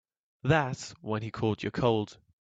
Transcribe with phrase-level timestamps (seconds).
[0.41, 2.17] That's when he caught your cold.